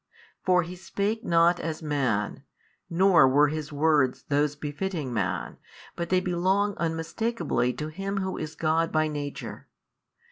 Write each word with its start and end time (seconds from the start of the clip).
for 0.43 0.63
He 0.63 0.75
spake 0.75 1.23
not 1.23 1.59
as 1.59 1.83
man, 1.83 2.41
nor 2.89 3.27
were 3.29 3.49
His 3.49 3.71
Words 3.71 4.23
those 4.29 4.55
befitting 4.55 5.13
man, 5.13 5.57
but 5.95 6.09
they 6.09 6.19
belong 6.19 6.73
unmistakeably 6.77 7.71
to 7.73 7.89
Him 7.89 8.17
Who 8.17 8.35
is 8.35 8.55
God 8.55 8.91
by 8.91 9.07
Nature. 9.07 9.67